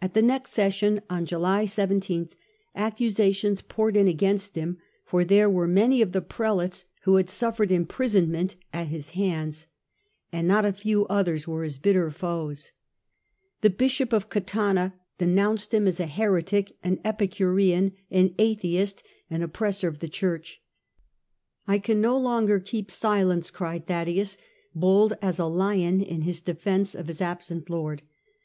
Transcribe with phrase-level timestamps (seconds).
[0.00, 2.36] At the next session on July iyth
[2.76, 7.72] accusations poured in against him, for there were many of the Prelates who had suffered
[7.72, 9.66] imprisonment at his hands
[10.30, 12.70] and not a few others were his bitter foes.
[13.60, 19.88] The Bishop of Catana denounced him as a heretic, an Epicurean, an atheist, an oppressor
[19.88, 20.62] of the Church."
[21.66, 24.36] I can no longer keep silence," cried Thaddaeus,
[24.76, 28.04] bold as a lion in his defence of his absent Lord.